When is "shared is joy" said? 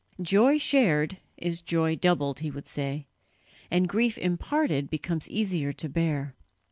0.57-1.95